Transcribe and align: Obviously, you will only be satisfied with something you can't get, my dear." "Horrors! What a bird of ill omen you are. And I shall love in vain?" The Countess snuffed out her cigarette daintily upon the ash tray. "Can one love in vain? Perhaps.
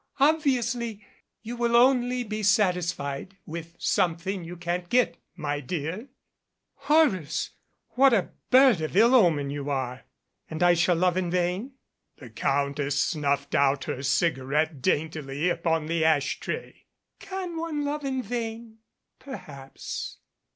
Obviously, 0.19 1.05
you 1.43 1.55
will 1.55 1.75
only 1.75 2.23
be 2.23 2.41
satisfied 2.41 3.37
with 3.45 3.75
something 3.77 4.43
you 4.43 4.57
can't 4.57 4.89
get, 4.89 5.15
my 5.35 5.59
dear." 5.59 6.07
"Horrors! 6.73 7.51
What 7.89 8.11
a 8.11 8.31
bird 8.49 8.81
of 8.81 8.97
ill 8.97 9.13
omen 9.13 9.51
you 9.51 9.69
are. 9.69 10.05
And 10.49 10.63
I 10.63 10.73
shall 10.73 10.95
love 10.95 11.17
in 11.17 11.29
vain?" 11.29 11.73
The 12.17 12.31
Countess 12.31 12.99
snuffed 12.99 13.53
out 13.53 13.83
her 13.83 14.01
cigarette 14.01 14.81
daintily 14.81 15.49
upon 15.49 15.85
the 15.85 16.03
ash 16.03 16.39
tray. 16.39 16.87
"Can 17.19 17.55
one 17.57 17.85
love 17.85 18.03
in 18.03 18.23
vain? 18.23 18.79
Perhaps. 19.19 20.17